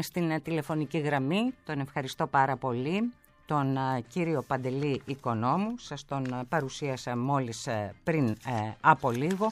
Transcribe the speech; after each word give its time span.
Στην 0.00 0.42
τηλεφωνική 0.42 0.98
γραμμή, 0.98 1.54
τον 1.64 1.80
ευχαριστώ 1.80 2.26
πάρα 2.26 2.56
πολύ, 2.56 3.12
τον 3.46 3.76
κύριο 4.08 4.42
Παντελή 4.46 5.02
Οικονόμου, 5.04 5.78
σας 5.78 6.04
τον 6.04 6.46
παρουσίασα 6.48 7.16
μόλις 7.16 7.68
πριν 8.04 8.36
από 8.80 9.10
λίγο. 9.10 9.50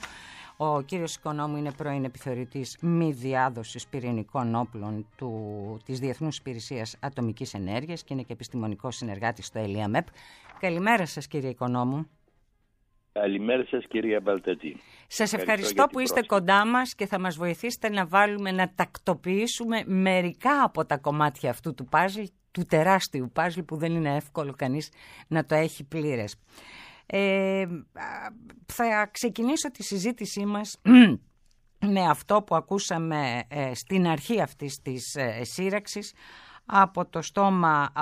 Ο 0.57 0.81
κύριος 0.81 1.15
Οικονόμου 1.15 1.57
είναι 1.57 1.73
πρώην 1.73 2.05
επιθεωρητής 2.05 2.77
μη 2.81 3.13
διάδοσης 3.13 3.87
πυρηνικών 3.87 4.55
όπλων 4.55 5.07
του, 5.17 5.33
της 5.85 5.99
Διεθνούς 5.99 6.39
Υπηρεσίας 6.39 6.97
Ατομικής 7.01 7.55
Ενέργειας 7.55 8.03
και 8.03 8.15
είναι 8.15 8.23
και 8.23 8.33
επιστημονικός 8.33 8.97
συνεργάτης 8.97 9.47
στο 9.47 9.59
ΕΛΙΑΜΕΠ. 9.59 10.07
Καλημέρα 10.61 11.07
σας 11.07 11.27
κύριε 11.27 11.51
Οικονόμου. 11.51 12.07
Καλημέρα 13.21 13.65
σας 13.71 13.85
κυρία 13.89 14.21
Μπαλτατζή. 14.21 14.77
Σας 15.07 15.33
ευχαριστώ, 15.33 15.87
που 15.87 15.99
είστε 15.99 16.23
κοντά 16.23 16.67
μας 16.67 16.95
και 16.95 17.07
θα 17.07 17.19
μας 17.19 17.37
βοηθήσετε 17.37 17.89
να 17.89 18.07
βάλουμε, 18.07 18.51
να 18.51 18.73
τακτοποιήσουμε 18.75 19.83
μερικά 19.87 20.63
από 20.63 20.85
τα 20.85 20.99
κομμάτια 20.99 21.51
αυτού 21.51 21.75
του 21.75 21.85
πάζλ, 21.85 22.23
του 22.51 22.65
τεράστιου 22.69 23.31
πάζλ 23.33 23.61
που 23.61 23.77
δεν 23.77 23.93
είναι 23.93 24.17
εύκολο 24.17 24.55
κανείς 24.57 24.91
να 25.29 25.45
το 25.45 25.55
έχει 25.55 25.85
πλήρες. 25.85 26.37
Ε, 27.07 27.67
θα 28.67 29.09
ξεκινήσω 29.13 29.71
τη 29.71 29.83
συζήτησή 29.83 30.45
μας 30.45 30.81
με 31.95 32.01
αυτό 32.09 32.43
που 32.43 32.55
ακούσαμε 32.55 33.43
ε, 33.49 33.75
στην 33.75 34.07
αρχή 34.07 34.41
αυτής 34.41 34.83
της 34.83 35.15
ε, 35.15 35.45
σύραξης 35.45 36.13
από 36.67 37.07
το 37.07 37.23
στόμα 37.23 37.93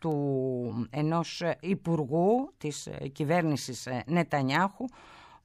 του 0.00 0.88
ενός 0.90 1.42
υπουργού 1.60 2.52
της 2.58 2.88
κυβέρνησης 3.12 3.88
Νετανιάχου 4.06 4.84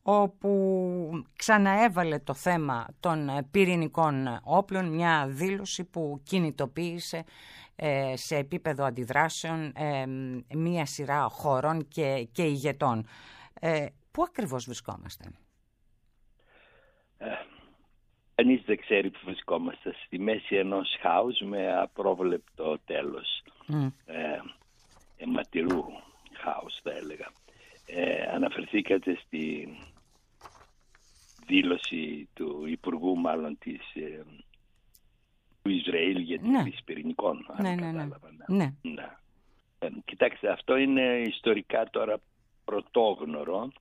όπου 0.07 1.23
ξαναέβαλε 1.35 2.19
το 2.19 2.33
θέμα 2.33 2.87
των 2.99 3.29
πυρηνικών 3.51 4.39
όπλων, 4.43 4.85
μια 4.85 5.27
δήλωση 5.27 5.83
που 5.83 6.21
κινητοποίησε 6.23 7.23
ε, 7.75 8.13
σε 8.15 8.35
επίπεδο 8.35 8.83
αντιδράσεων 8.83 9.71
ε, 9.75 10.05
μία 10.55 10.85
σειρά 10.85 11.27
χωρών 11.29 11.87
και, 11.87 12.27
και 12.31 12.43
ηγετών. 12.43 13.07
Ε, 13.59 13.85
πού 14.11 14.23
ακριβώς 14.23 14.65
βρισκόμαστε; 14.65 15.25
Κανείς 18.35 18.61
δεν 18.65 18.77
ξέρει 18.77 19.09
που 19.09 19.19
βρισκόμαστε. 19.25 19.95
Στη 20.05 20.19
μέση 20.19 20.55
ενός 20.55 20.97
χάους 21.01 21.39
με 21.39 21.77
απρόβλεπτο 21.77 22.77
τέλος. 22.85 23.43
Mm. 23.67 23.91
Ε, 24.05 24.39
αιματηρού 25.17 25.85
χάους 26.33 26.79
θα 26.83 26.91
έλεγα. 26.91 27.31
αναφερθήκατε 28.33 29.17
στη 29.25 29.69
δήλωση 31.47 32.29
του 32.33 32.65
Υπουργού 32.65 33.17
μάλλον 33.17 33.57
της 33.57 33.81
του 35.65 35.71
Ισραήλ 35.71 36.17
για 36.17 36.39
τη 36.39 36.47
ναι. 36.47 36.63
πυρηνικών. 36.85 37.45
Ναι, 37.61 37.75
ναι, 37.75 37.91
ναι, 37.91 38.07
ναι. 38.47 38.73
ναι. 38.81 39.09
Ε, 39.79 39.87
κοιτάξτε, 40.05 40.51
αυτό 40.51 40.75
είναι 40.75 41.21
ιστορικά 41.25 41.89
τώρα 41.89 42.17
πρωτόγνωρο. 42.65 43.71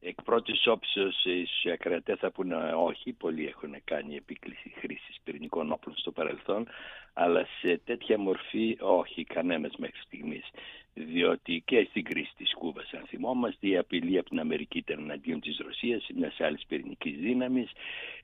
Εκ 0.00 0.22
πρώτης 0.22 0.66
όψεως 0.66 1.24
οι 1.62 1.70
ακρατέ 1.70 2.16
θα 2.16 2.30
πούνε 2.30 2.72
όχι, 2.74 3.12
πολλοί 3.12 3.46
έχουν 3.46 3.74
κάνει 3.84 4.16
επίκληση 4.16 4.72
χρήσης 4.80 5.16
πυρηνικών 5.24 5.72
όπλων 5.72 5.96
στο 5.96 6.10
παρελθόν, 6.10 6.68
αλλά 7.12 7.46
σε 7.60 7.80
τέτοια 7.84 8.18
μορφή 8.18 8.76
όχι, 8.80 9.24
κανένας 9.24 9.76
μέχρι 9.76 10.00
στιγμής. 10.00 10.50
Διότι 10.94 11.62
και 11.66 11.86
στην 11.90 12.04
κρίση 12.04 12.32
της 12.36 12.54
Κούβας, 12.54 12.92
αν 12.92 13.06
θυμόμαστε, 13.06 13.68
η 13.68 13.76
απειλή 13.76 14.18
από 14.18 14.28
την 14.28 14.40
Αμερική 14.40 14.78
ήταν 14.78 14.98
εναντίον 14.98 15.40
της 15.40 15.58
Ρωσίας, 15.58 16.06
μιας 16.14 16.40
άλλης 16.40 16.66
πυρηνικής 16.66 17.18
δύναμης. 17.18 17.70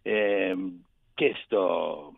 Ε, 0.03 0.55
και 1.15 1.35
στο 1.45 2.13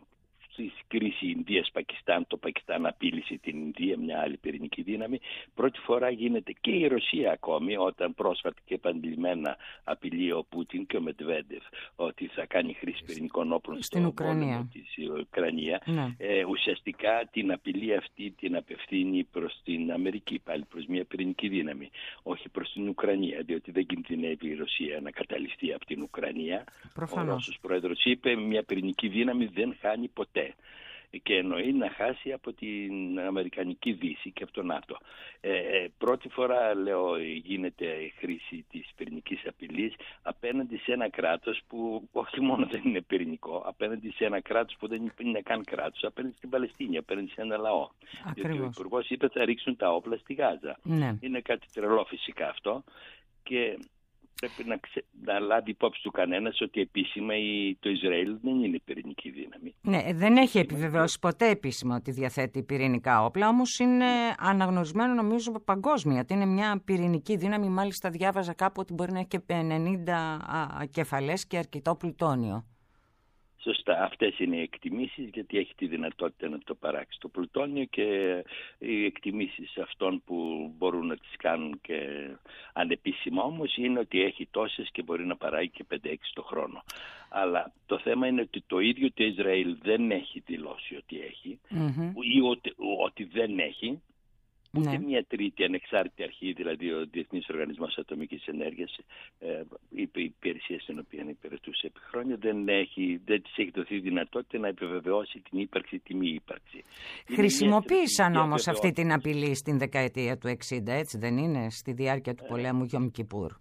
στη 0.57 0.71
κρίσης 0.87 1.21
Ινδίας-Πακιστάν, 1.21 2.27
το 2.27 2.37
Πακιστάν 2.37 2.85
απείλησε 2.85 3.39
την 3.41 3.57
Ινδία, 3.57 3.97
μια 3.97 4.19
άλλη 4.19 4.37
πυρηνική 4.37 4.81
δύναμη. 4.81 5.19
Πρώτη 5.53 5.79
φορά 5.79 6.09
γίνεται 6.09 6.51
και 6.61 6.71
η 6.71 6.87
Ρωσία 6.87 7.31
ακόμη, 7.31 7.77
όταν 7.77 8.13
πρόσφατα 8.15 8.61
και 8.65 8.73
επανειλημμένα 8.73 9.57
απειλεί 9.83 10.31
ο 10.31 10.45
Πούτιν 10.49 10.85
και 10.85 10.97
ο 10.97 11.01
Μετβέντεφ 11.01 11.63
ότι 11.95 12.27
θα 12.27 12.45
κάνει 12.45 12.73
χρήση 12.73 13.03
πυρηνικών 13.05 13.51
όπλων 13.51 13.83
στην 13.83 14.05
Ουκρανία. 14.05 14.69
Της 14.71 15.09
Ουκρανία. 15.19 15.81
Ναι. 15.85 16.15
Ε, 16.17 16.45
ουσιαστικά 16.45 17.27
την 17.31 17.51
απειλή 17.51 17.95
αυτή 17.95 18.31
την 18.31 18.55
απευθύνει 18.55 19.23
προς 19.23 19.61
την 19.63 19.91
Αμερική, 19.91 20.39
πάλι 20.39 20.65
προς 20.69 20.85
μια 20.85 21.05
πυρηνική 21.05 21.47
δύναμη, 21.47 21.89
όχι 22.23 22.49
προς 22.49 22.71
την 22.71 22.87
Ουκρανία, 22.87 23.41
διότι 23.45 23.71
δεν 23.71 23.85
κινδυνεύει 23.85 24.47
η 24.47 24.55
Ρωσία 24.55 24.99
να 25.01 25.11
καταληφθεί 25.11 25.73
από 25.73 25.85
την 25.85 26.01
Ουκρανία. 26.01 26.63
Προφανώς. 26.93 27.27
Ο 27.27 27.33
Ρώσος 27.33 27.57
πρόεδρος 27.61 28.03
είπε 28.03 28.35
μια 28.35 28.63
πυρηνική 28.63 29.07
δύναμη 29.07 29.45
δεν 29.45 29.75
χάνει 29.81 30.07
ποτέ 30.07 30.46
και 31.23 31.35
εννοεί 31.35 31.73
να 31.73 31.89
χάσει 31.89 32.31
από 32.31 32.53
την 32.53 33.19
Αμερικανική 33.19 33.91
Δύση 33.93 34.31
και 34.31 34.43
από 34.43 34.51
τον 34.51 34.65
ΝΑΤΟ. 34.65 34.97
Ε, 35.39 35.51
ε, 35.51 35.91
πρώτη 35.97 36.29
φορά, 36.29 36.75
λέω, 36.75 37.19
γίνεται 37.19 37.85
η 37.85 38.13
χρήση 38.17 38.65
της 38.69 38.89
πυρηνικής 38.95 39.47
απειλής 39.47 39.93
απέναντι 40.21 40.77
σε 40.77 40.91
ένα 40.91 41.09
κράτος 41.09 41.61
που 41.67 42.09
όχι 42.11 42.41
μόνο 42.41 42.67
δεν 42.71 42.81
είναι 42.85 43.01
πυρηνικό, 43.01 43.63
απέναντι 43.65 44.09
σε 44.11 44.25
ένα 44.25 44.41
κράτος 44.41 44.75
που 44.79 44.87
δεν 44.87 45.13
είναι 45.17 45.41
καν 45.41 45.63
κράτος, 45.63 46.03
απέναντι 46.03 46.35
στην 46.35 46.49
Παλαιστίνη, 46.49 46.97
απέναντι 46.97 47.29
σε 47.29 47.41
ένα 47.41 47.57
λαό. 47.57 47.89
Ακριβώς. 48.25 48.59
ο 48.59 48.65
Υπουργός 48.65 49.09
είπε 49.09 49.27
θα 49.27 49.45
ρίξουν 49.45 49.75
τα 49.75 49.93
όπλα 49.93 50.17
στη 50.17 50.33
Γάζα. 50.33 50.79
Ναι. 50.83 51.17
Είναι 51.19 51.41
κάτι 51.41 51.67
τρελό 51.73 52.05
φυσικά 52.05 52.49
αυτό 52.49 52.83
και 53.43 53.77
πρέπει 54.39 54.69
να, 54.69 54.77
ξε... 54.77 55.05
να 55.25 55.39
λάβει 55.39 55.69
υπόψη 55.69 56.01
του 56.03 56.11
κανένας 56.11 56.61
ότι 56.61 56.81
επίσημα 56.81 57.37
η... 57.37 57.75
το 57.79 57.89
Ισραήλ 57.89 58.37
δεν 58.41 58.63
είναι 58.63 58.79
πυρηνική 58.85 59.29
δύναμη. 59.29 59.75
Ναι, 59.81 60.13
δεν 60.13 60.37
έχει 60.37 60.59
επιβεβαιώσει 60.59 61.19
ποτέ 61.19 61.49
επίσημα 61.49 61.95
ότι 61.95 62.11
διαθέτει 62.11 62.63
πυρηνικά 62.63 63.23
όπλα, 63.23 63.47
όμως 63.47 63.79
είναι 63.79 64.05
αναγνωρισμένο 64.37 65.13
νομίζω 65.13 65.51
παγκόσμια 65.51 66.21
ότι 66.21 66.33
είναι 66.33 66.45
μια 66.45 66.81
πυρηνική 66.85 67.35
δύναμη. 67.35 67.69
Μάλιστα, 67.69 68.09
διάβαζα 68.09 68.53
κάπου 68.53 68.81
ότι 68.81 68.93
μπορεί 68.93 69.11
να 69.11 69.19
έχει 69.19 69.27
και 69.27 69.39
90 69.47 70.87
κεφαλές 70.89 71.47
και 71.47 71.57
αρκετό 71.57 71.95
πλουτόνιο. 71.95 72.65
Σωστά, 73.67 74.03
αυτές 74.03 74.39
είναι 74.39 74.55
οι 74.55 74.61
εκτιμήσεις 74.61 75.29
γιατί 75.33 75.57
έχει 75.57 75.75
τη 75.75 75.87
δυνατότητα 75.87 76.49
να 76.49 76.57
το 76.59 76.75
παράξει 76.75 77.19
το 77.19 77.27
πλουτόνιο 77.27 77.85
και 77.85 78.03
οι 78.77 79.05
εκτιμήσεις 79.05 79.77
αυτών 79.77 80.21
που 80.25 80.35
μπορούν 80.77 81.07
να 81.07 81.15
τις 81.15 81.35
κάνουν 81.37 81.79
και 81.81 82.29
ανεπίσημα 82.73 83.43
όμως 83.43 83.77
είναι 83.77 83.99
ότι 83.99 84.21
έχει 84.21 84.47
τόσες 84.51 84.89
και 84.91 85.01
μπορεί 85.01 85.25
να 85.25 85.35
παράγει 85.35 85.69
και 85.69 85.85
5-6 85.89 86.15
το 86.33 86.43
χρόνο. 86.43 86.83
Αλλά 87.29 87.71
το 87.85 87.99
θέμα 87.99 88.27
είναι 88.27 88.41
ότι 88.41 88.63
το 88.67 88.79
ίδιο 88.79 89.11
το 89.13 89.23
Ισραήλ 89.23 89.77
δεν 89.81 90.11
έχει 90.11 90.43
δηλώσει 90.45 90.95
ότι 90.95 91.15
ή 92.35 92.41
ότι, 92.41 92.73
ότι 93.03 93.23
δεν 93.23 93.59
έχει 93.59 94.01
Ούτε 94.73 94.89
ναι. 94.89 95.05
μια 95.05 95.25
τρίτη 95.27 95.63
ανεξάρτητη 95.63 96.23
αρχή, 96.23 96.53
δηλαδή 96.53 96.91
ο 96.91 97.05
Διεθνής 97.11 97.49
Οργανισμός 97.49 97.97
Ατομικής 97.97 98.45
Ενέργειας, 98.45 98.99
ε, 99.39 99.61
η 99.89 100.09
υπηρεσία 100.13 100.79
στην 100.79 100.99
οποία 100.99 101.25
υπηρετούσε 101.29 101.87
επί 101.87 101.99
χρόνια, 102.09 102.35
δεν, 102.39 102.67
έχει, 102.67 103.21
δεν 103.25 103.41
της 103.41 103.53
έχει 103.55 103.71
δοθεί 103.75 103.99
δυνατότητα 103.99 104.57
να 104.59 104.67
επιβεβαιώσει 104.67 105.41
την 105.49 105.59
ύπαρξη, 105.59 105.99
τη 105.99 106.15
μη 106.15 106.29
ύπαρξη. 106.29 106.83
Χρησιμοποίησαν 107.25 108.35
όμως 108.35 108.67
αυτή 108.67 108.91
την 108.91 109.11
απειλή 109.13 109.55
στην 109.55 109.77
δεκαετία 109.77 110.37
του 110.37 110.47
60, 110.47 110.87
έτσι 110.87 111.17
δεν 111.17 111.37
είναι, 111.37 111.69
στη 111.69 111.91
διάρκεια 111.93 112.33
του 112.33 112.43
ε, 112.43 112.47
πολέμου 112.47 112.83
Γιώμ 112.83 113.07
Κιπούρ. 113.07 113.51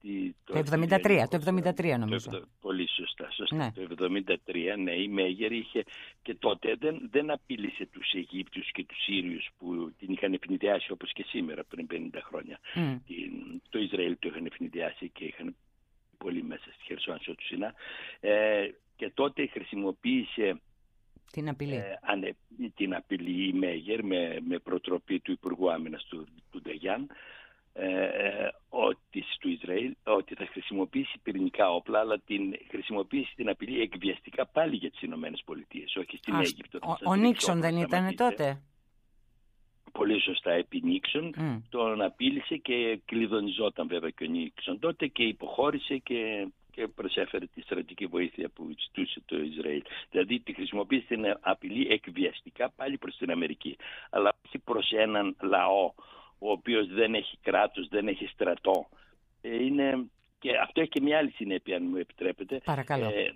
Ναι, 0.00 0.22
στη, 0.22 0.36
το, 0.44 0.62
το 0.62 0.86
73, 1.02 1.24
το 1.30 1.38
73 1.76 1.98
νομίζω. 1.98 2.30
Το, 2.30 2.46
πολύ 2.60 2.88
σωστά, 2.88 3.30
σωστά. 3.30 3.56
Ναι. 3.56 3.72
Το 3.96 4.22
73, 4.46 4.78
ναι, 4.78 4.92
η 4.92 5.08
Μέγερ 5.08 5.52
είχε 5.52 5.84
και 6.22 6.34
τότε 6.34 6.74
δεν, 6.78 7.08
δεν 7.10 7.30
απείλησε 7.30 7.86
τους 7.86 8.12
Αιγύπτιους 8.12 8.70
και 8.70 8.84
τους 8.84 9.02
Σύριους 9.02 9.48
που 9.58 9.92
την 9.98 10.12
είχαν 10.12 10.32
ευνηδιάσει 10.32 10.92
όπως 10.92 11.12
και 11.12 11.24
σήμερα 11.28 11.64
πριν 11.64 11.86
50 11.90 12.18
χρόνια. 12.22 12.58
Mm. 12.74 13.00
Την, 13.06 13.62
το 13.68 13.78
Ισραήλ 13.78 14.16
το 14.18 14.28
είχαν 14.28 14.46
ευνηδιάσει 14.46 15.08
και 15.08 15.24
είχαν 15.24 15.56
πολύ 16.18 16.42
μέσα 16.42 16.64
στη 16.72 16.84
Χερσόνησο 16.84 17.34
του 17.34 17.44
Σινά. 17.44 17.74
Ε, 18.20 18.68
και 18.96 19.10
τότε 19.14 19.46
χρησιμοποίησε 19.46 20.60
την 21.32 21.48
απειλή. 21.48 21.74
Ε, 21.74 21.98
ανε, 22.02 22.36
την 22.74 22.94
απειλή 22.94 23.48
η 23.48 23.52
Μέγερ 23.52 24.04
με, 24.04 24.38
με 24.46 24.58
προτροπή 24.58 25.20
του 25.20 25.32
Υπουργού 25.32 25.72
Άμυνας 25.72 26.04
του, 26.04 26.26
του 26.50 26.60
Ντεγιάν 26.62 27.10
ε, 27.72 28.48
ότι, 28.68 29.24
του 29.40 29.48
Ισραήλ, 29.48 29.94
ότι 30.04 30.34
θα 30.34 30.46
χρησιμοποιήσει 30.46 31.18
πυρηνικά 31.22 31.70
όπλα, 31.70 31.98
αλλά 31.98 32.18
την 32.18 32.54
χρησιμοποιήσει 32.68 33.32
την 33.34 33.48
απειλή 33.48 33.80
εκβιαστικά 33.80 34.46
πάλι 34.46 34.76
για 34.76 34.90
τις 34.90 35.02
Ηνωμένες 35.02 35.42
Πολιτείες, 35.44 35.96
όχι 35.96 36.16
στην 36.16 36.34
Ας, 36.34 36.48
Αίγυπτο. 36.48 36.78
Ο, 36.82 37.10
ο 37.10 37.14
Νίξον 37.14 37.60
δεν 37.60 37.76
ήταν 37.76 38.14
τότε; 38.14 38.62
Πολύ 39.92 40.20
σωστά 40.20 40.50
επί 40.50 40.80
Νίξον, 40.84 41.34
mm. 41.38 41.62
τον 41.68 42.02
απείλησε 42.02 42.56
και 42.56 43.00
κλειδονιζόταν 43.04 43.88
βέβαια 43.88 44.10
και 44.10 44.24
ο 44.24 44.26
Νίξον 44.26 44.78
τότε 44.78 45.06
και 45.06 45.22
υποχώρησε 45.22 45.96
και 45.96 46.48
και 46.78 46.88
προσέφερε 46.88 47.46
τη 47.46 47.60
στρατική 47.60 48.06
βοήθεια 48.06 48.48
που 48.48 48.74
ζητούσε 48.78 49.22
το 49.26 49.36
Ισραήλ. 49.36 49.82
Δηλαδή 50.10 50.40
τη 50.40 50.52
χρησιμοποίησε 50.52 51.06
την 51.06 51.24
απειλή 51.40 51.86
εκβιαστικά 51.90 52.70
πάλι 52.70 52.98
προς 52.98 53.16
την 53.16 53.30
Αμερική, 53.30 53.76
αλλά 54.10 54.32
όχι 54.46 54.58
προς 54.58 54.90
έναν 54.90 55.36
λαό 55.40 55.92
ο 56.38 56.50
οποίος 56.50 56.86
δεν 56.88 57.14
έχει 57.14 57.38
κράτος, 57.42 57.88
δεν 57.88 58.08
έχει 58.08 58.26
στρατό. 58.26 58.88
Ε, 59.40 59.64
είναι, 59.64 60.06
και 60.38 60.50
αυτό 60.62 60.80
έχει 60.80 60.90
και 60.90 61.00
μια 61.00 61.18
άλλη 61.18 61.30
συνέπεια, 61.30 61.76
αν 61.76 61.86
μου 61.90 61.96
επιτρέπετε. 61.96 62.60
Παρακαλώ. 62.64 63.04
Ε, 63.04 63.32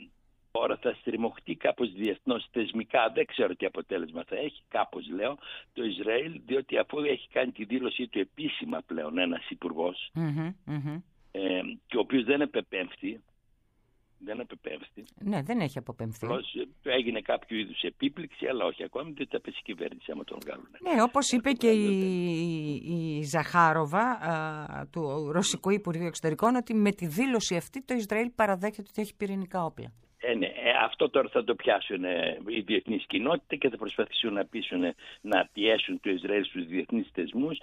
Τώρα 0.53 0.77
θα 0.77 0.97
στριμωχτεί 1.01 1.55
κάπως 1.55 1.93
διεθνώς 1.93 2.49
θεσμικά, 2.51 3.11
δεν 3.15 3.27
ξέρω 3.27 3.57
τι 3.57 3.67
αποτέλεσμα 3.67 4.25
θα 4.29 4.37
έχει, 4.37 4.63
κάπως 4.69 5.09
λέω, 5.09 5.39
το 5.73 5.85
Ισραήλ, 5.85 6.41
διότι 6.47 6.79
αφού 6.79 6.99
έχει 6.99 7.29
κάνει 7.29 7.53
τη 7.53 7.65
δήλωσή 7.65 8.07
του 8.07 8.19
επίσημα 8.19 8.83
πλέον 8.87 9.19
ένας 9.19 9.51
ε, 11.31 11.61
και 11.87 11.97
ο 11.97 12.01
οποίος 12.01 12.25
δεν 12.25 12.41
επεπέμφθη, 12.41 13.21
δεν 14.25 14.41
επεπέμφθη. 14.41 15.05
Ναι, 15.21 15.43
δεν 15.43 15.61
έχει 15.61 15.79
αποπέμφθει. 15.79 16.25
Απλώς 16.25 16.55
ε, 16.83 16.91
έγινε 16.91 17.21
κάποιο 17.21 17.59
είδους 17.59 17.83
επίπληξη, 17.83 18.47
αλλά 18.47 18.65
όχι 18.65 18.85
ακόμη, 18.85 19.13
δεν 19.17 19.29
τα 19.29 19.41
πέσει 19.41 19.59
η 19.59 19.63
κυβέρνηση 19.63 20.11
άμα 20.13 20.25
τον 20.25 20.39
βγάλουν. 20.45 20.69
Ναι, 20.81 21.03
όπως 21.03 21.31
είπε 21.31 21.51
και 21.53 21.71
η, 21.71 22.75
η 22.75 23.23
Ζαχάροβα 23.23 24.01
α, 24.01 24.87
του 24.93 25.33
Ρωσικού 25.33 25.71
Υπουργείου 25.71 26.07
Εξωτερικών, 26.07 26.55
ότι 26.55 26.75
με 26.75 26.91
τη 26.91 27.07
δήλωση 27.07 27.57
αυτή 27.57 27.83
το 27.83 27.95
Ισραήλ 27.95 28.31
παραδέχεται 28.31 28.89
ότι 28.91 29.01
έχει 29.01 29.17
πυρηνικά 29.17 29.65
όπλα. 29.65 29.93
Ε, 30.25 30.35
ναι, 30.35 30.47
ε, 30.47 30.71
αυτό 30.85 31.11
τώρα 31.11 31.29
θα 31.29 31.45
το 31.45 31.55
πιάσουν 31.55 32.05
οι 32.47 32.61
διεθνεί 32.61 32.97
κοινότητα 32.97 33.57
και 33.57 33.69
θα 33.69 33.77
προσπαθήσουν 33.77 34.33
να 34.33 34.45
πείσουν 34.45 34.81
να 35.21 35.49
πιέσουν 35.53 36.01
το 36.01 36.11
Ισραήλ 36.11 36.45
στους 36.45 36.67
διεθνείς 36.67 37.09
θεσμούς 37.13 37.59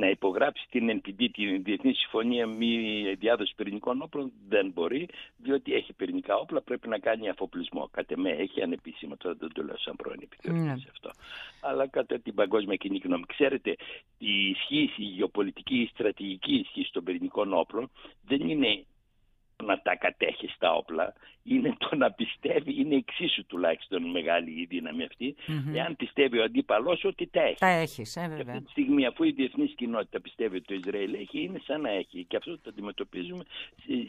να 0.00 0.08
υπογράψει 0.08 0.66
την 0.70 1.00
NPD, 1.00 1.28
την 1.32 1.62
Διεθνή 1.62 1.92
Συμφωνία 1.92 2.46
Μη 2.46 3.14
Διάδοσης 3.18 3.54
Πυρηνικών 3.54 4.02
Όπλων, 4.02 4.32
δεν 4.48 4.70
μπορεί, 4.74 5.08
διότι 5.36 5.74
έχει 5.74 5.92
πυρηνικά 5.92 6.36
όπλα, 6.36 6.60
πρέπει 6.60 6.88
να 6.88 6.98
κάνει 6.98 7.28
αφοπλισμό. 7.28 7.88
Κατ' 7.92 8.10
εμέ 8.10 8.30
έχει 8.30 8.62
ανεπίσημα, 8.62 9.16
τώρα 9.16 9.34
δεν 9.38 9.52
το 9.52 9.62
λέω 9.62 9.78
σαν 9.78 9.96
πρώην 9.96 10.20
επιθεωρητή 10.22 10.82
mm. 10.86 10.90
αυτό. 10.90 11.10
Αλλά 11.60 11.86
κατά 11.86 12.18
την 12.18 12.34
παγκόσμια 12.34 12.76
κοινή 12.76 13.00
γνώμη. 13.04 13.24
Ξέρετε, 13.26 13.76
η 14.18 14.48
ισχύ, 14.48 14.90
η 14.96 15.04
γεωπολιτική, 15.04 15.76
η 15.80 15.86
στρατηγική 15.86 16.54
ισχύ 16.54 16.90
των 16.92 17.04
πυρηνικών 17.04 17.52
όπλων 17.52 17.90
δεν 18.24 18.48
είναι 18.48 18.84
να 19.62 19.80
τα 19.80 19.96
κατέχει 19.96 20.48
τα 20.58 20.72
όπλα, 20.72 21.14
είναι 21.42 21.76
το 21.78 21.96
να 21.96 22.12
πιστεύει, 22.12 22.80
είναι 22.80 22.94
εξίσου 22.94 23.46
τουλάχιστον 23.46 24.10
μεγάλη 24.10 24.50
η 24.50 24.66
δύναμη 24.68 25.04
αυτή, 25.04 25.34
mm-hmm. 25.38 25.74
εάν 25.74 25.96
πιστεύει 25.96 26.38
ο 26.38 26.42
αντίπαλός 26.44 27.04
ότι 27.04 27.26
τα 27.26 27.42
έχει. 27.42 27.58
Τα 27.58 27.66
έχεις, 27.66 28.16
ε, 28.16 28.28
βέβαια. 28.28 28.54
Αυτή 28.54 28.64
τη 28.64 28.70
στιγμή, 28.70 29.06
αφού 29.06 29.24
η 29.24 29.30
διεθνής 29.30 29.74
κοινότητα 29.74 30.20
πιστεύει 30.20 30.56
ότι 30.56 30.66
το 30.66 30.74
Ισραήλ 30.74 31.14
έχει, 31.14 31.42
είναι 31.42 31.60
σαν 31.64 31.80
να 31.80 31.90
έχει. 31.90 32.24
Και 32.24 32.36
αυτό 32.36 32.50
το 32.50 32.70
αντιμετωπίζουμε 32.70 33.44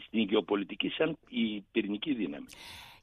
στην 0.06 0.20
γεωπολιτική 0.20 0.88
σαν 0.88 1.18
η 1.28 1.64
πυρηνική 1.72 2.14
δύναμη. 2.14 2.46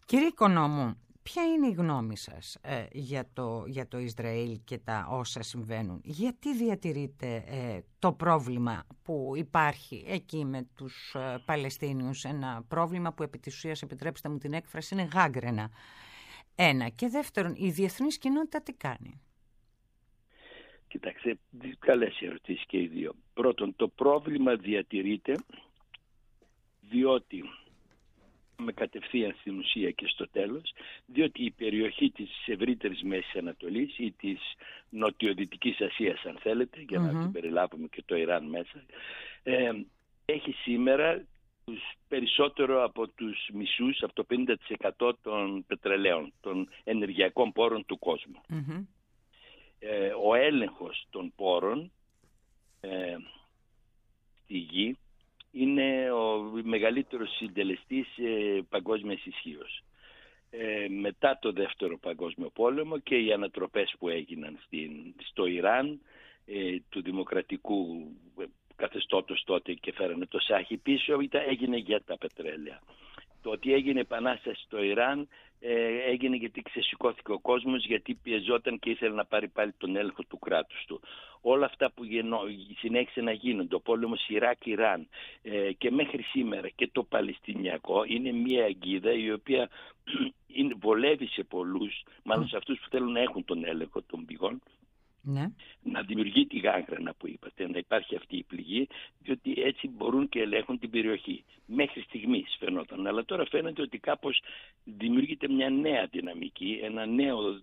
Κύριε 0.06 0.28
Οικονόμου, 0.28 0.98
Ποια 1.24 1.44
είναι 1.44 1.68
η 1.68 1.72
γνώμη 1.72 2.18
σας 2.18 2.58
ε, 2.62 2.86
για, 2.92 3.30
το, 3.34 3.64
για 3.68 3.88
το 3.88 4.00
Ισραήλ 4.00 4.60
και 4.64 4.78
τα 4.78 5.08
όσα 5.10 5.42
συμβαίνουν; 5.42 6.02
Γιατί 6.04 6.56
διατηρείτε 6.56 7.44
ε, 7.48 7.82
το 8.00 8.14
πρόβλημα 8.14 8.88
που 9.04 9.34
υπάρχει 9.36 10.04
εκεί 10.08 10.46
με 10.46 10.68
τους 10.76 11.16
ε, 11.16 11.42
Παλαιστίνιους; 11.46 12.24
Ένα 12.24 12.66
πρόβλημα 12.68 13.14
που 13.14 13.24
επί 13.24 13.40
της 13.40 13.56
ουσίας, 13.56 13.82
επιτρέψτε 13.82 14.30
μου 14.30 14.38
την 14.38 14.54
έκφραση, 14.54 14.94
είναι 14.94 15.10
γάγκρενα. 15.14 15.70
Ένα. 16.56 16.90
Και 16.90 17.08
δεύτερον, 17.08 17.54
η 17.56 17.70
διεθνής 17.70 18.18
κοινότητα 18.18 18.62
τι 18.62 18.74
κάνει; 18.74 19.22
Κοιτάξτε, 20.88 21.40
καλές 21.80 22.22
ερωτήσεις 22.22 22.66
και 22.66 22.78
οι 22.78 22.88
δύο. 22.88 23.14
Πρώτον, 23.34 23.76
το 23.76 23.88
πρόβλημα 23.88 24.56
διατηρείται 24.56 25.36
διότι 26.82 27.44
με 28.62 28.72
κατευθείαν 28.72 29.36
στην 29.40 29.58
ουσία 29.60 29.92
και 29.92 30.08
στο 30.08 30.30
τέλος, 30.30 30.74
διότι 31.06 31.44
η 31.44 31.52
περιοχή 31.52 32.10
της 32.10 32.30
ευρύτερης 32.46 33.02
Μέσης 33.04 33.36
Ανατολής 33.36 33.98
ή 33.98 34.12
της 34.12 34.40
Νοτιοδυτικής 34.90 35.82
Ασίας 35.82 36.24
αν 36.26 36.38
θέλετε, 36.42 36.82
για 36.90 37.00
να 37.00 37.10
την 37.10 37.32
περιλάβουμε 37.32 37.88
και 37.88 38.04
το 38.06 38.16
Ιράν 38.16 38.46
μέσα, 38.46 38.84
ε, 39.44 39.72
έχει 40.26 40.52
σήμερα 40.52 41.24
τους 41.66 41.82
περισσότερο 42.08 42.84
από 42.84 43.08
τους 43.08 43.50
μισούς, 43.54 44.04
από 44.04 44.14
το 44.14 44.24
50% 44.24 45.18
των 45.22 45.66
πετρελαίων, 45.68 46.34
των 46.42 46.70
ενεργειακών 46.84 47.52
πόρων 47.52 47.86
του 47.86 48.00
κόσμου. 48.00 48.42
Ε, 49.80 50.12
ο 50.24 50.36
έλεγχος 50.36 51.06
των 51.10 51.34
πόρων 51.36 51.92
ε, 52.80 53.16
στη 54.44 54.58
γη 54.58 54.98
είναι 55.52 56.12
ο 56.12 56.52
μεγαλύτερος 56.64 57.36
συντελεστής 57.36 58.08
ε, 58.18 58.62
παγκόσμιας 58.70 59.26
ισχύως. 59.26 59.84
Ε, 60.54 60.88
μετά 60.90 61.38
το 61.42 61.52
δεύτερο 61.52 61.98
παγκόσμιο 61.98 62.50
πόλεμο 62.50 63.00
και 63.00 63.16
οι 63.16 63.34
ανατροπές 63.34 63.96
που 64.00 64.10
έγιναν 64.10 64.60
στην, 64.66 64.92
στο 65.24 65.46
Ιράν 65.46 66.02
ε, 66.46 66.78
του 66.90 67.02
δημοκρατικού 67.02 68.08
ε, 68.40 68.44
καθεστώτος 68.76 69.44
τότε 69.46 69.74
και 69.74 69.94
φέρανε 69.94 70.26
το 70.26 70.40
Σάχη 70.40 70.78
πίσω 70.78 71.20
ήταν, 71.20 71.44
έγινε 71.48 71.78
για 71.78 72.04
τα 72.04 72.18
πετρέλαια. 72.18 72.82
Το 73.42 73.50
ότι 73.50 73.74
έγινε 73.74 74.00
επανάσταση 74.00 74.62
στο 74.62 74.84
Ιράν 74.84 75.28
ε, 75.64 76.10
έγινε 76.12 76.36
γιατί 76.36 76.62
ξεσηκώθηκε 76.62 77.32
ο 77.32 77.40
κόσμος 77.40 77.86
γιατί 77.86 78.14
πιεζόταν 78.24 78.80
και 78.80 78.90
ήθελε 78.90 79.16
να 79.16 79.26
πάρει 79.26 79.48
πάλι 79.48 79.74
τον 79.78 79.96
έλεγχο 79.96 80.24
του 80.24 80.40
κράτους 80.40 80.86
του. 80.88 81.02
Όλα 81.42 81.66
αυτά 81.66 81.92
που 81.92 82.04
γεννώ, 82.04 82.40
συνέχισε 82.78 83.22
να 83.22 83.32
γίνονται, 83.32 83.76
ο 83.76 83.80
πόλεμος 83.80 84.28
Ιράκ-Ιράν 84.28 85.08
ε, 85.42 85.72
και 85.72 85.92
μέχρι 85.92 86.22
σήμερα 86.22 86.70
και 86.70 86.90
το 86.92 87.04
Παλαιστινιακό 87.04 88.04
είναι 88.08 88.32
μια 88.32 88.66
αγκίδα 88.66 89.12
η 89.12 89.32
οποία 89.32 89.70
βολεύει 90.84 91.28
σε 91.28 91.44
πολλούς, 91.44 92.04
μάλλον 92.24 92.48
σε 92.48 92.58
αυτούς 92.58 92.80
που 92.80 92.90
θέλουν 92.90 93.12
να 93.12 93.20
έχουν 93.20 93.46
τον 93.46 93.66
έλεγχο 93.66 94.02
των 94.02 94.26
πηγών 94.26 94.62
ναι. 95.22 95.46
να 95.84 96.02
δημιουργεί 96.02 96.46
τη 96.46 96.60
γάγρανα 96.60 97.14
που 97.14 97.28
είπατε, 97.28 97.68
να 97.68 97.78
υπάρχει 97.78 98.16
αυτή 98.16 98.38
η 98.38 98.44
πληγή, 98.44 98.88
διότι 99.20 99.54
έτσι 99.62 99.88
μπορούν 99.88 100.30
και 100.30 100.40
ελέγχουν 100.40 100.80
την 100.80 100.90
περιοχή. 100.90 101.44
Μέχρι 101.66 102.02
στιγμής 102.02 102.56
φαινόταν, 102.60 103.08
αλλά 103.08 103.26
τώρα 103.26 103.46
φαίνεται 103.46 103.82
ότι 103.82 103.98
κάπως 103.98 104.42
δημιουργείται 104.84 105.48
μια 105.48 105.70
νέα 105.70 106.06
δυναμική, 106.12 106.80
ένα 106.84 107.06
νέο, 107.06 107.62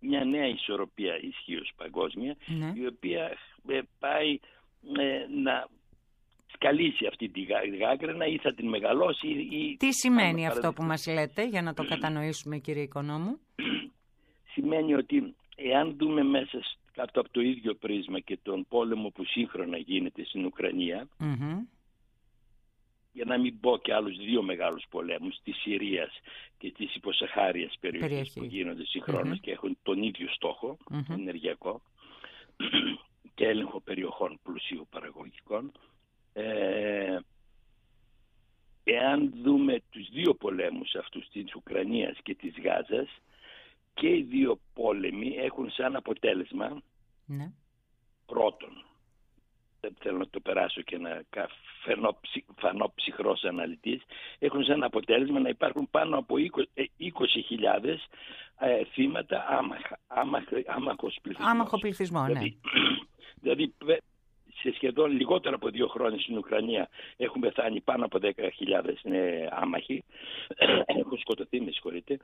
μια 0.00 0.24
νέα 0.24 0.46
ισορροπία 0.46 1.18
ισχύως 1.20 1.72
παγκόσμια, 1.76 2.36
ναι. 2.46 2.72
η 2.74 2.86
οποία 2.86 3.36
ε, 3.68 3.80
πάει 3.98 4.38
ε, 4.98 5.26
να 5.42 5.68
σκαλίσει 6.52 7.06
αυτή 7.06 7.28
τη 7.28 7.40
γάγρανα 7.80 8.26
ή 8.26 8.38
θα 8.38 8.54
την 8.54 8.68
μεγαλώσει. 8.68 9.28
Ή, 9.28 9.76
Τι 9.78 9.92
σημαίνει 9.92 10.46
αυτό 10.46 10.72
που 10.72 10.82
μας 10.82 11.06
λέτε 11.06 11.46
για 11.46 11.62
να 11.62 11.74
το 11.74 11.84
κατανοήσουμε 11.84 12.58
κύριε 12.58 12.82
Οικονόμου; 12.82 13.38
σημαίνει 14.52 14.94
ότι 14.94 15.34
εάν 15.56 15.96
δούμε 15.98 16.22
μέσα 16.22 16.60
κάτω 16.96 17.20
από 17.20 17.30
το 17.30 17.40
ίδιο 17.40 17.74
πρίσμα 17.74 18.20
και 18.20 18.38
τον 18.42 18.66
πόλεμο 18.68 19.08
που 19.08 19.24
σύγχρονα 19.24 19.76
γίνεται 19.76 20.24
στην 20.24 20.44
ουκρανια 20.44 21.08
για 23.12 23.24
να 23.24 23.38
μην 23.38 23.60
πω 23.60 23.78
και 23.78 23.94
άλλους 23.94 24.16
δύο 24.16 24.42
μεγάλους 24.42 24.84
πολέμους 24.90 25.36
της 25.42 25.56
Συρίας 25.56 26.10
και 26.58 26.70
της 26.70 26.94
υποσαχάριας 26.94 27.76
περιοχής 27.80 28.32
που 28.32 28.44
γίνονται 28.44 28.82
και 29.40 29.50
έχουν 29.50 29.78
τον 29.82 30.02
ίδιο 30.02 30.28
ενεργειακό 31.08 31.82
και 33.34 33.46
έλεγχο 33.46 33.80
περιοχών 33.80 34.38
πλουσίου 34.42 34.86
παραγωγικών. 34.90 35.72
Ε, 36.32 37.18
εάν 38.84 39.32
δούμε 39.42 39.82
τους 39.90 40.08
δύο 40.10 40.34
πολέμους 40.34 40.94
αυτούς 40.94 41.28
της 41.28 41.54
Ουκρανίας 41.54 42.18
και 42.22 42.34
της 42.34 42.54
Γάζας 42.62 43.08
και 44.00 44.08
οι 44.08 44.22
δύο 44.22 44.60
πόλεμοι 44.74 45.36
έχουν 45.36 45.70
σαν 45.70 45.96
αποτέλεσμα 45.96 46.82
ναι. 47.26 47.52
πρώτον 48.26 48.84
δεν 49.80 49.96
θέλω 49.98 50.18
να 50.18 50.28
το 50.28 50.40
περάσω 50.40 50.82
και 50.82 50.98
να 50.98 51.24
φανώ, 51.84 52.20
φανώ 52.56 52.92
ψυχρός 52.94 53.44
αναλυτής 53.44 54.02
έχουν 54.38 54.64
σαν 54.64 54.82
αποτέλεσμα 54.82 55.40
να 55.40 55.48
υπάρχουν 55.48 55.88
πάνω 55.90 56.18
από 56.18 56.34
20.000 56.36 56.84
ε, 57.84 57.96
ε, 58.58 58.84
θύματα 58.84 59.46
άμαχα, 59.48 59.98
άμαχος 60.66 61.18
πληθυσμός. 61.22 61.50
Άμαχο 61.50 61.78
πληθυσμό, 61.78 62.20
ναι. 62.20 62.26
Δηλαδή, 62.26 62.58
δηλαδή 63.42 63.74
σε 64.60 64.72
σχεδόν 64.74 65.10
λιγότερο 65.10 65.54
από 65.54 65.68
δύο 65.68 65.86
χρόνια 65.86 66.20
στην 66.20 66.36
Ουκρανία 66.36 66.88
έχουν 67.16 67.40
πεθάνει 67.40 67.80
πάνω 67.80 68.04
από 68.04 68.18
10.000 68.22 68.32
ε, 69.02 69.46
άμαχοι, 69.50 70.04
έχουν 71.00 71.18
σκοτωθεί 71.18 71.60
με 71.60 71.70
συγχωρείτε, 71.70 72.18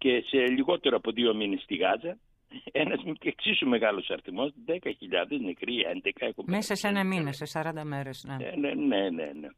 και 0.00 0.24
σε 0.26 0.38
λιγότερο 0.46 0.96
από 0.96 1.10
δύο 1.10 1.34
μήνες 1.34 1.62
στη 1.62 1.74
Γάζα 1.74 2.18
ένας 2.72 3.00
εξίσου 3.22 3.68
μεγάλος 3.68 4.10
αριθμός, 4.10 4.52
10.000 4.66 4.74
νεκροί, 5.40 5.86
11 6.04 6.10
έχουν 6.18 6.44
Μέσα 6.46 6.74
σε 6.74 6.88
ένα 6.88 7.04
μήνα, 7.04 7.32
σε 7.32 7.46
40 7.52 7.82
μέρες. 7.84 8.24
Ναι. 8.26 8.44
Ε, 8.44 8.56
ναι, 8.56 8.74
ναι, 8.74 9.10
ναι. 9.10 9.32
ναι. 9.40 9.48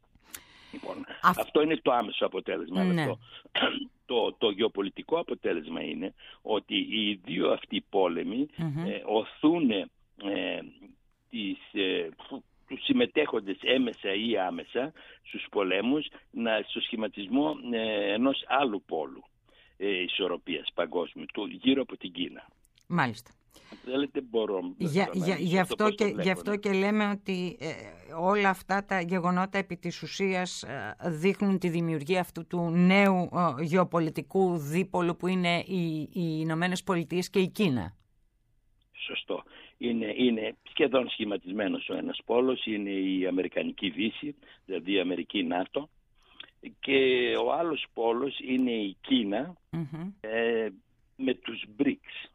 Λοιπόν, 0.71 1.05
Αυτό 1.21 1.61
είναι 1.61 1.79
το 1.81 1.91
άμεσο 1.91 2.25
αποτέλεσμα. 2.25 2.83
Ναι. 2.83 3.05
Το, 3.05 3.19
το, 4.05 4.33
το 4.37 4.49
γεωπολιτικό 4.49 5.19
αποτέλεσμα 5.19 5.81
είναι 5.81 6.13
ότι 6.41 6.75
οι 6.75 7.19
δύο 7.23 7.51
αυτοί 7.51 7.85
πόλεμοι 7.89 8.47
ε, 8.57 9.01
οθούν 9.05 9.71
ε, 9.71 9.87
τις, 11.29 11.57
ε, 11.71 12.09
τους 12.67 12.83
συμμετέχοντες 12.83 13.57
έμεσα 13.61 14.13
ή 14.13 14.37
άμεσα 14.37 14.93
στους 15.23 15.45
πολέμους 15.49 16.07
να, 16.31 16.63
στο 16.67 16.79
σχηματισμό 16.79 17.55
ε, 17.71 18.13
ενός 18.13 18.43
άλλου 18.47 18.83
πόλου 18.85 19.23
ε, 19.23 19.32
ισορροπίας 19.77 20.69
παγκόσμιου, 20.73 21.25
του, 21.33 21.45
γύρω 21.45 21.81
από 21.81 21.97
την 21.97 22.11
Κίνα. 22.11 22.47
Μάλιστα. 22.87 23.31
θέλετε 23.85 24.21
μπορώ. 24.21 24.73
Για, 24.77 25.09
για, 25.13 25.35
γι, 25.35 25.59
αυτό 25.59 25.89
και, 25.89 26.05
γι' 26.21 26.29
αυτό 26.29 26.55
και 26.55 26.71
λέμε 26.71 27.09
ότι 27.09 27.57
ε, 27.59 27.71
όλα 28.19 28.49
αυτά 28.49 28.85
τα 28.85 29.01
γεγονότα 29.01 29.57
επί 29.57 29.77
της 29.77 30.01
ουσίας 30.01 30.63
ε, 30.63 30.95
δείχνουν 31.05 31.59
τη 31.59 31.69
δημιουργία 31.69 32.19
αυτού 32.19 32.47
του 32.47 32.69
νέου 32.69 33.29
ε, 33.33 33.63
γεωπολιτικού 33.63 34.57
δίπολου 34.57 35.15
που 35.15 35.27
είναι 35.27 35.63
οι, 35.67 36.01
οι 36.01 36.09
Ηνωμένες 36.13 36.83
Πολιτείες 36.83 37.29
και 37.29 37.39
η 37.39 37.47
Κίνα. 37.47 37.95
Σωστό. 39.05 39.43
Είναι, 39.77 40.13
είναι 40.17 40.55
σχεδόν 40.69 41.09
σχηματισμένος 41.09 41.89
ο 41.89 41.95
ένας 41.95 42.19
πόλος, 42.25 42.65
είναι 42.65 42.89
η 42.89 43.27
Αμερικανική 43.27 43.89
Δύση, 43.89 44.35
δηλαδή 44.65 44.93
η 44.93 44.99
Αμερική 44.99 45.43
ΝΑΤΟ 45.43 45.89
και 46.79 47.33
ο 47.45 47.53
άλλος 47.53 47.85
πόλος 47.93 48.39
είναι 48.39 48.71
η 48.71 48.97
κινα 49.01 49.55
με 51.15 51.33
τους 51.33 51.65
BRICS. 51.77 52.29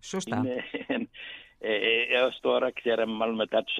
Σωστά. 0.00 0.36
Είναι, 0.36 0.64
ε, 1.58 1.74
ε, 1.74 2.02
έως 2.08 2.38
τώρα 2.40 2.72
ξέραμε, 2.72 3.12
μάλλον 3.12 3.34
μετά 3.34 3.64
το 3.64 3.72